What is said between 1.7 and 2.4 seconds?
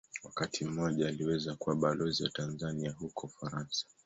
Balozi wa